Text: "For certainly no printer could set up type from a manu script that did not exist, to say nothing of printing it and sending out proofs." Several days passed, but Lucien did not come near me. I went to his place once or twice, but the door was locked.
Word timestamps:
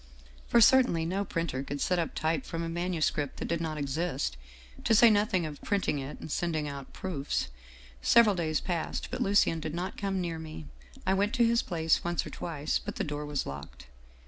"For 0.49 0.59
certainly 0.61 1.05
no 1.05 1.23
printer 1.23 1.61
could 1.61 1.79
set 1.79 1.99
up 1.99 2.15
type 2.15 2.43
from 2.43 2.63
a 2.63 2.69
manu 2.69 3.01
script 3.01 3.37
that 3.37 3.47
did 3.47 3.61
not 3.61 3.77
exist, 3.77 4.35
to 4.83 4.95
say 4.95 5.11
nothing 5.11 5.45
of 5.45 5.61
printing 5.61 5.99
it 5.99 6.19
and 6.19 6.31
sending 6.31 6.67
out 6.67 6.91
proofs." 6.91 7.49
Several 8.01 8.33
days 8.33 8.59
passed, 8.61 9.11
but 9.11 9.21
Lucien 9.21 9.59
did 9.59 9.75
not 9.75 9.99
come 9.99 10.19
near 10.19 10.39
me. 10.39 10.65
I 11.05 11.13
went 11.13 11.35
to 11.35 11.45
his 11.45 11.61
place 11.61 12.03
once 12.03 12.25
or 12.25 12.31
twice, 12.31 12.79
but 12.79 12.95
the 12.95 13.03
door 13.03 13.27
was 13.27 13.45
locked. 13.45 13.85